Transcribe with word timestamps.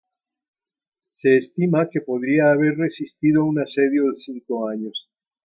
Se 1.13 1.37
estima 1.37 1.87
que 1.91 2.01
podría 2.01 2.49
haber 2.51 2.75
resistido 2.75 3.45
un 3.45 3.59
asedio 3.59 4.05
de 4.11 4.17
cinco 4.17 4.67
años. 4.67 5.07